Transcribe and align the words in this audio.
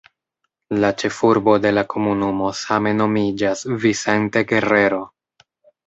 La 0.83 0.89
ĉefurbo 1.01 1.53
de 1.67 1.73
la 1.79 1.83
komunumo 1.95 2.51
same 2.63 2.97
nomiĝas 3.05 3.65
"Vicente 3.87 4.47
Guerrero". 4.55 5.07